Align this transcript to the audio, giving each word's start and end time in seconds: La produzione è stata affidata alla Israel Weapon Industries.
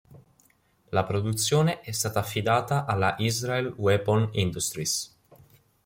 La 0.89 1.03
produzione 1.05 1.81
è 1.81 1.91
stata 1.91 2.21
affidata 2.21 2.85
alla 2.85 3.13
Israel 3.19 3.67
Weapon 3.77 4.29
Industries. 4.31 5.15